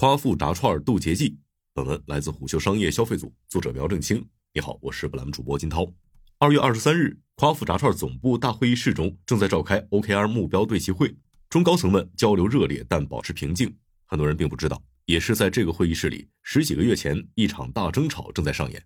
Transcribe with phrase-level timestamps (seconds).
[0.00, 1.36] 夸父炸串渡劫记。
[1.74, 4.26] 本文来自虎嗅商业消费组，作者苗正清。
[4.54, 5.86] 你好，我是本栏目主播金涛。
[6.38, 11.14] 二月二十三日，夸父炸串总部大会议室中正在召开 OKR 目标对齐会，
[11.50, 13.76] 中高层们交流热烈，但保持平静。
[14.06, 18.82] 很多人并不知道，也是在这个会议室里，十几个月前，一场大争吵正在上演。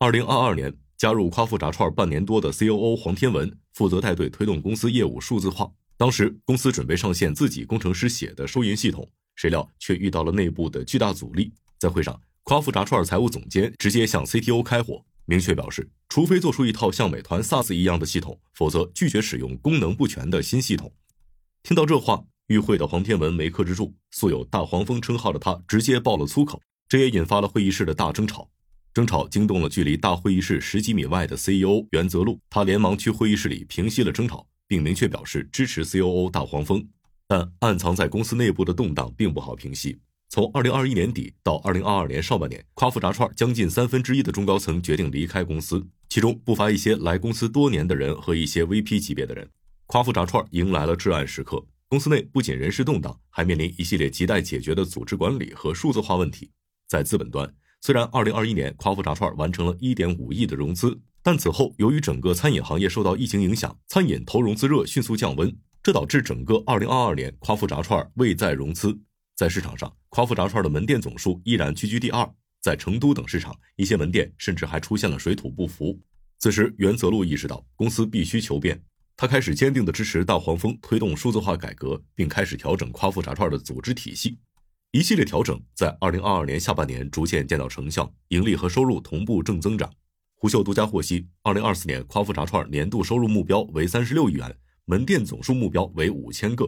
[0.00, 5.70] 二零二二年，加入夸父炸串半年多的 COO 黄天文负责带队推动公司业务数字化。
[5.96, 9.08] 当时，公司准备上线自己工程师写的收银系统。
[9.38, 11.52] 谁料却遇到了内部的巨大阻力。
[11.78, 20.92] 在会上，夸父炸串财务总监直接向 CTO 开火，明确表示，除非做出一套像美团 SaaS 一样的系统，否则拒绝使用功能不全的新系统。
[21.62, 28.50] 听到这话，与会的黄天文没克制住，素有“大黄蜂”称号的他直接爆了粗口，这也引发了会议室的大争吵。
[28.92, 36.84] 争吵惊动了距离大会议室十几米外的 CEO 袁泽路，他连忙去会议室里平息了争吵，并明确表示支持 COO 大黄蜂。
[37.28, 40.00] 但暗藏在公司内部的动荡并不好平息。
[40.30, 49.48] 从二零二一年底到二零二二年上半年，夸父炸串将近三分之一的中高层决定离开公司，其中不乏一些来公司多年的人和一些 VP 级别的人。
[49.86, 56.50] 夸父炸串迎来了至暗时刻，公司内不仅人事动荡，还面临一系列亟待解决的组织管理和数字化问题。
[56.86, 57.50] 在资本端，
[57.82, 65.54] 虽然二零二一年夸父炸串完成了一点五亿的融资，但此后由于整个餐饮行业受到疫情影响，餐饮投融资热迅速降温。
[65.82, 68.98] 这导致整个2022年夸父炸串未再融资，
[69.36, 72.28] 在市场上，夸父炸串的门店总数依然居居第二，
[72.60, 75.98] 在成都等市场，一些门店甚至还出现了水土不服。
[76.38, 78.82] 此时，袁泽路意识到公司必须求变，
[79.16, 84.38] 他开始坚定地支持大黄蜂推动数字化改革，并开始调整夸父炸串的组织体系。
[84.90, 89.92] 一系列调整在2022年下半年逐渐见到成效，盈利和收入同步正增长。
[90.34, 94.56] 胡秀独家获悉，2024年夸父炸串年度收入目标为36亿元。
[94.90, 96.66] 门店总数目标为五千个。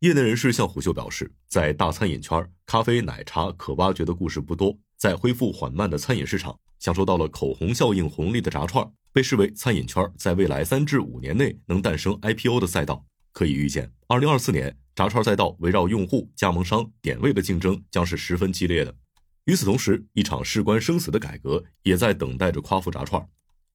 [0.00, 4.76] 业内人士向虎嗅表示，在大餐饮圈，咖啡、奶茶可挖掘的故事不多。
[4.98, 13.06] 在恢复缓慢的餐饮市场，享受到了口红效应红利的炸串，被视为餐饮圈在未来三至五年内能诞生 IPO 的赛道。
[13.32, 18.94] 可以预见，二零二四年炸串赛道围绕用户、加盟商、点位的竞争将是十分激烈的。
[19.46, 23.26] 与此同时，一场事关生死的改革也在等待着夸父炸串。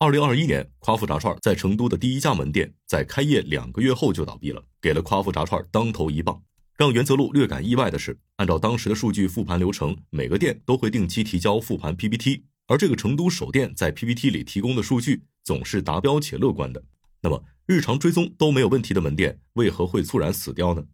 [0.00, 6.42] 二零二一年，夸父炸串在成都的第一家门店，在开业两个月后就倒闭了，给了夸父炸串当头一棒。
[6.76, 16.82] 让袁泽路略感意外的是，按照当时的数据复盘流程，每个店都会定期提交复盘 PPT，而这个成都首店在 PPT 里提供的数据总是达标且乐观的。
[17.22, 20.84] 那么，日常追踪都没有问题的门店，为何会猝然死掉呢？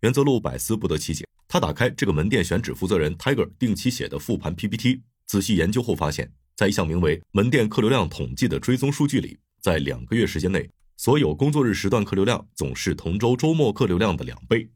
[0.00, 1.24] 袁泽路百思不得其解。
[1.48, 6.30] 他打开这个门店选址负责人 Tiger 定期写的复盘 PPT，仔细研究后发现。
[6.60, 14.68] 在一项名为“门店客流量统计”的追踪数据里，在两个月时间内，所有工作日时段客流量总是同周周末客流量的两倍。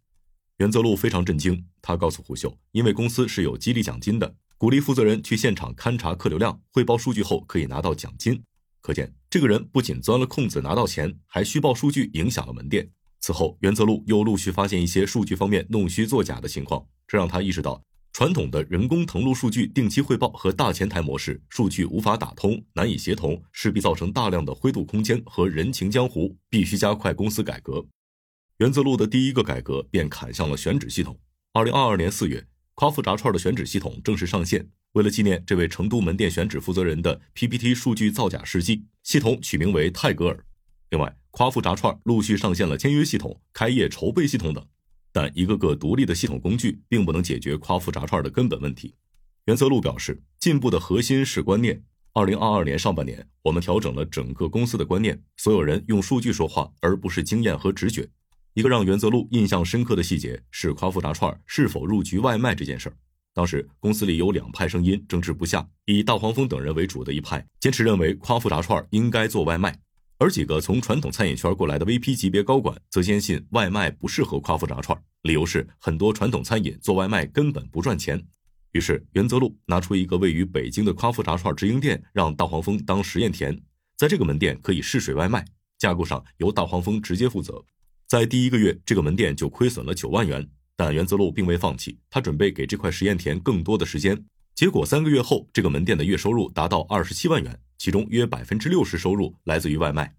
[0.56, 8.42] 袁泽路非常震惊，他告诉胡秀，因为公司是有激励奖金的，鼓励负责人去现场勘察客流量，汇报数据后可以拿到奖金。
[8.80, 12.88] 可见，这个人不仅钻了空子拿到钱，还虚报数据，影响了门店。
[13.20, 17.82] 此后，袁泽路又陆续发现一些数据方面弄虚作假的情况，这让他意识到。
[18.14, 27.84] 传统的人工腾录数据定期汇报和大前台模式，数据无法打通，难以协同，势必造成大量的灰度空间和人情江湖，必须加快公司改革。
[28.58, 31.18] 原则路的第一个改革便砍向了选址系统。
[31.54, 34.64] 二零二二年四月，夸父炸串的选址系统正式上线。
[34.92, 40.44] 为了纪念这位成都门店选址负责人的 PPT 数据造假事迹，系统取名为泰戈尔。
[40.90, 44.64] 另外，夸父炸串陆续上线了签约系统、开业筹备系统等。
[45.14, 48.92] 但一个个独立的系统工具并不能解决夸父炸串的根本问题。
[49.44, 51.80] 袁泽路表示，进步的核心是观念。
[52.12, 58.08] 二零二二年上半年，我们调整了整个公司的观念，所有人用数据说话，而不是经验和直觉。
[58.54, 62.96] 一个让袁泽路印象深刻的细节是夸父炸串是否入局外卖这件事儿。
[63.32, 69.78] 当时公司里有两派声音争执不下，以大黄蜂等人为主的一派坚持认为夸父炸串应该做外卖。
[70.24, 78.18] 而几个从传统餐饮圈过来的 VP 级别高管则坚信外卖不适合夸父炸串，理由是很多传统餐饮做外卖根本不赚钱。
[78.72, 83.54] 于是袁泽路拿出一个位于北京的夸父炸串直营店，让大黄蜂当实验田，
[83.98, 85.44] 在这个门店可以试水外卖，
[85.76, 87.62] 架构上由大黄蜂直接负责。
[88.08, 94.24] 在第一个月，这个门店就亏损了九万元，但袁泽路并未放弃，他准备给这块实验田更多的时间。
[94.54, 97.58] 结果三个月后，这个门店的月收入达到二十七万元。
[97.76, 100.14] 其中约百分之六十收入来自于外卖。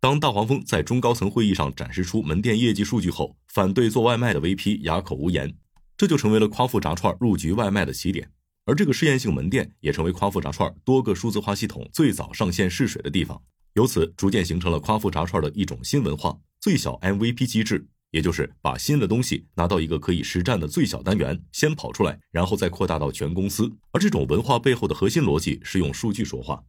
[0.00, 5.54] 当大黄蜂在中高层会议上展示出门店业绩数据后，反对做外卖的 VP 哑口无言，
[5.98, 8.30] 这就成为了夸父炸串入局外卖的起点。
[8.64, 13.42] 而这个试验性门店也成为夸父炸串多个数字化系统最早上线试水的地方，
[13.74, 17.86] 由此逐渐形成了夸父炸串的一种新文化——最小 MVP 机制。
[18.10, 23.70] 也就是把新的东西拿到一个可以实战的最小单元，先跑出来，然后再扩大到全公司。
[23.92, 26.62] 而这种文化背后的核心逻辑是用数据说话。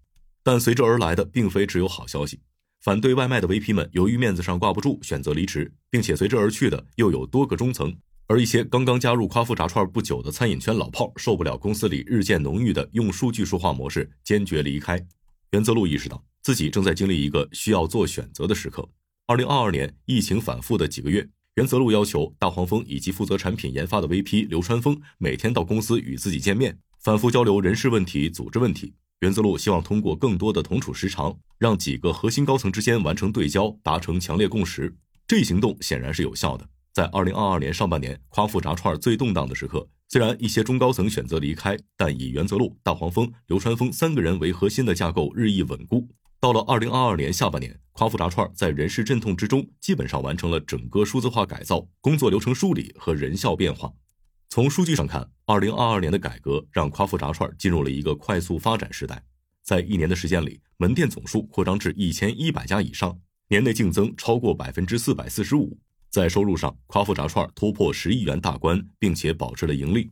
[0.43, 2.39] 但随之而来的并非只有好消息，
[2.81, 7.95] 反对外卖的 VP 们由于面子上挂不住，选择离职，并且随之而去的又有多个中层。
[8.27, 15.05] 而一些刚刚加入夸父炸串不久的餐饮圈老炮儿，受不了公司里日渐浓郁的用数据说话模式，坚决离开。
[15.51, 18.87] 袁泽路意识到自己正在经历一个需要做选择的时刻。
[19.31, 21.25] 二零二二年疫情反复的几个月，
[21.55, 28.93] 袁泽路要求大黄蜂以及负责产品研发的 VP 刘川峰每天到公司与自己见面，反复交流人事问题、组织问题。
[29.21, 34.93] 袁泽路希望通过更多的同处时长，让几个核心高层之间完成对焦，达成强烈共识。
[35.25, 36.67] 这一行动显然是有效的。
[36.91, 46.09] 在二零二二年上半年，夸父炸串最动荡的时刻，虽然一些中高层选择离开，但以袁泽路、大黄蜂、流川枫三个人为核心的架构日益稳固。
[46.41, 53.93] 到了二零二二年下半年，夸父炸串在人事阵痛之中，基本上完成了整个数字化改造、工作流程梳理和人效变化。
[54.49, 59.23] 从数据上看，二零二二年的改革让夸父炸串进入了一个快速发展时代。
[59.61, 63.15] 在一年的时间里，门店总数扩张至一千一百家以上，
[63.47, 65.77] 年内净增超过百分之四百四十五。
[66.09, 70.09] 在收入上，夸父炸串突破十亿元大关，并且保持了盈利。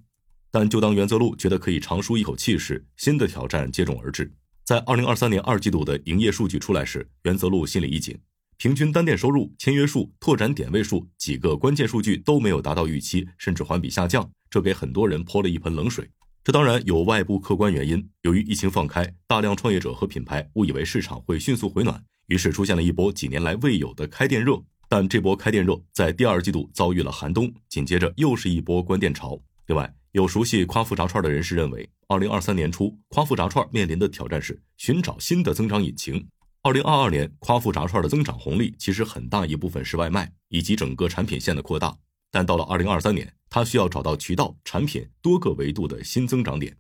[0.52, 4.32] 但就当袁泽路觉得可以长舒一口气时，新的挑战接踵而至。
[4.70, 8.16] 在二零二三年二季度的营业数据出来时，袁泽路心里一紧，
[8.58, 16.08] 平均单店收入、签约数、拓展点位数几个关键数据都没有达到预期，甚至环比下降，这给很多人泼了一盆冷水。
[16.44, 24.62] 这当然有外部客观原因，由于疫情放开，大量创业者和品牌误以为市场会迅速回暖，于是出现了一波几年来未有的开店热。
[24.88, 29.42] 但这波开店热在第二季度遭遇了寒冬，紧接着又是一波关店潮。
[29.66, 36.28] 另外，有熟悉夸父炸串的人士认为，二零二三年初夸父炸串面临的挑战是寻找新的增长引擎。
[36.64, 41.96] 二零二二年夸父炸串的增长红利其实很大一部分是外卖以及整个产品线的扩大，
[42.32, 46.76] 但到了二零二三年，他需要找到渠道、产品多个维度的新增长点。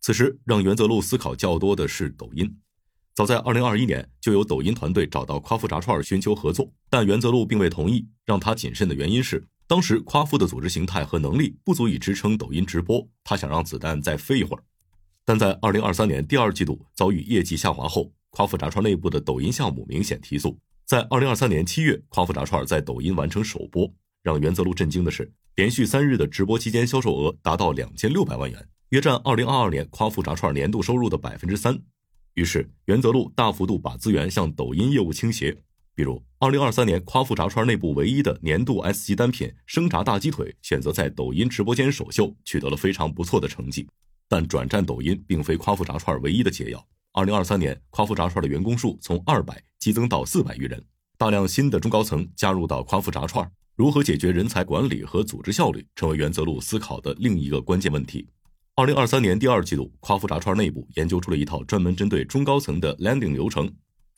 [0.00, 2.56] 此时，让袁泽路思考较多的是抖音。
[3.16, 8.08] 早在二零二一年，就有抖音团队找到夸父炸串寻求合作，但袁泽路并未同意。
[8.24, 14.64] 让他谨慎的原因是，当时夸父的组织形态和能力不足以支撑抖音直播，他想让子弹再飞一会儿。
[15.24, 20.58] 但在二零二三年第二季度遭遇业绩下滑后，夸父炸串内部的抖音项目明显提速。
[20.84, 23.88] 在二零二三年七月，夸父炸串在抖音完成首播，
[24.24, 31.80] 让袁泽路震惊的是，连续三日的直播期间销售额达到两千六百万元，约占二零二二年夸父炸串年度收入的百分之三。
[32.34, 35.56] 于是，袁泽路大幅度把资源向抖音业务倾斜。
[35.94, 43.86] 比如，二零二三年夸父炸串内部唯一的年度 S 级单品生炸大鸡腿，选择在抖音直播间首秀，取得了非常不错的成绩。
[44.28, 46.82] 但转战抖音并非夸父炸串唯一的解药。
[47.12, 50.82] 二零二三年，夸父炸串的员工数从二百激增到四百余人，
[51.18, 58.26] 大量新的中高层加入到夸父炸串，如何解决人才管理和组织效率，成为袁泽路思考的另一个关键问题。
[58.76, 63.70] 二零二三年第二季度，夸父炸串内部研究出了一套专门针对中高层的 landing 流程。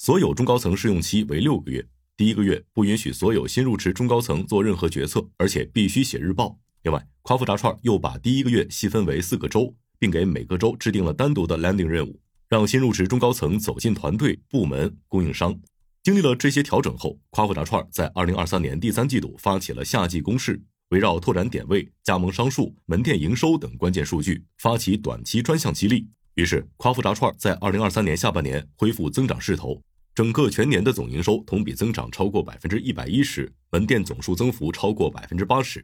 [0.04, 6.58] 所有中高层试用期为六个月，第一个月不允许所有新入职中高层做任何决策，而且必须写日报。
[6.82, 12.18] 另外，夸父炸串又把第一个月细分为四个周，并给每个周制定了单独的 landing 任务，
[12.48, 15.56] 让新入职中高层走进团队、部门、供应商。
[16.02, 20.60] 经历了这些调整后，夸父炸串在二零二三年第三季度发起了夏季攻势。
[20.88, 26.08] 围绕拓展点位、加盟商数、门店营收等关键数据，发起短期专项激励。
[26.34, 29.80] 于是，夸父炸串在二零二三年下半年恢复增长势头，
[30.14, 35.82] 整个全年的总营收同比增长超过百分之一百一十，门店总数增幅超过百分之八十。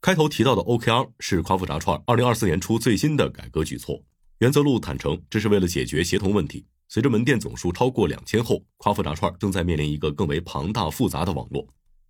[0.00, 4.02] 开头提到的 OKR 是夸父炸串二零二四年初最新的改革举措。
[4.38, 6.64] 袁泽路坦诚，这是为了解决协同问题。
[6.88, 11.66] 随着门店总数超过两千后，夸父炸串正在面临一个更为庞大复杂的网络。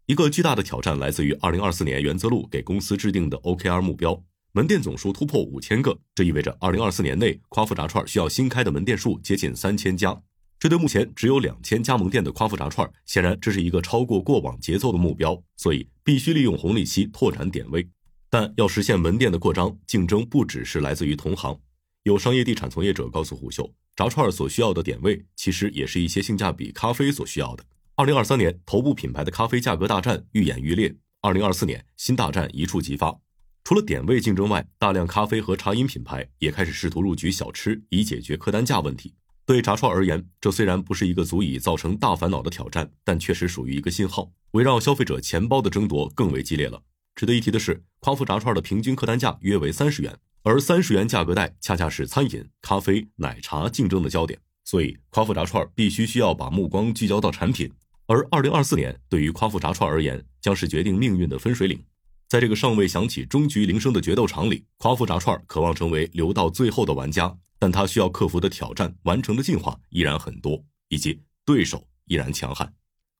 [0.07, 10.23] 一个巨大的挑战来自于二零二四年袁泽路给公司制定的 OKR 目标，门店总数突破五千个，这意味着二零二四年内夸父炸串需要新开的门店数接近三千家。
[10.59, 17.87] 这对目前只有两千加盟店的夸父炸串，显然这是一个超过过往节奏的目标，所以必须利用红利期拓展点位。
[18.31, 21.59] 但要实现门店的扩张，竞争不只是来自于同行。
[22.05, 27.65] 有商业地产从业者告诉虎嗅，炸串所需要的点位，其实也是一些性价比咖啡所需要的。
[27.95, 30.95] 二零二三年，头部品牌的咖啡价格大战愈演愈烈。
[31.21, 33.19] 二零二四年，新大战一触即发。
[33.65, 39.15] 除了点位竞争外，大量咖啡和茶饮品牌也开始试图入局小吃，以解决客单价问题。
[39.47, 44.33] 对炸串而言，这虽然不是一个足以造成大烦恼的挑战，但确实属于一个信号。
[44.50, 46.83] 围绕消费者钱包的争夺更为激烈了。
[47.15, 54.37] 值得一提的是，夸父炸串的平均客单价约为三十元，而三十元价格带恰恰是餐饮、咖啡、奶茶竞争的焦点。
[54.65, 57.71] 所以，夸父炸串必须需要把目光聚焦到产品。
[58.09, 61.81] 而二零二四年对于夸父炸串而言，将是决定命运的分水岭。
[62.29, 72.73] 在这个尚未响起终局铃声的决斗场里，夸父炸串渴望成为留到最后的玩家，但他需要克服的挑战、完成的进化依然很多，以及对手依然强悍。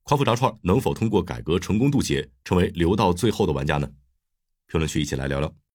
[0.02, 3.90] 夸父炸串能否通过改革成功渡劫，成为留到最后的玩家呢？
[4.66, 5.57] 评论区一起来聊聊。